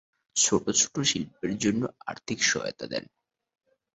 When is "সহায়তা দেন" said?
2.43-3.03